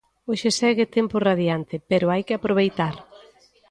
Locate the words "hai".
2.13-2.21